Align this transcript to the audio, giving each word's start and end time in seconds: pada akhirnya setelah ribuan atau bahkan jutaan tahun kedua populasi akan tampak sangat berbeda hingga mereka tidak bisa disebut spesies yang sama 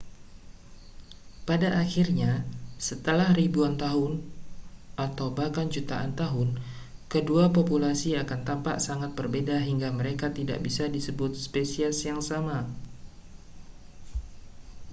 pada 1.47 1.69
akhirnya 1.83 2.31
setelah 2.87 3.29
ribuan 3.39 3.73
atau 5.03 5.27
bahkan 5.37 5.67
jutaan 5.75 6.11
tahun 6.21 6.49
kedua 7.13 7.43
populasi 7.57 8.09
akan 8.23 8.39
tampak 8.47 8.77
sangat 8.87 9.11
berbeda 9.19 9.55
hingga 9.67 9.89
mereka 9.99 10.27
tidak 10.37 10.57
bisa 10.65 10.83
disebut 10.95 11.31
spesies 11.45 11.97
yang 12.07 12.17
sama 12.29 12.59